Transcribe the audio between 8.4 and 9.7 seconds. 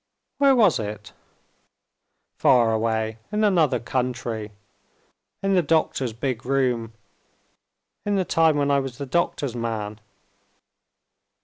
when I was the doctor's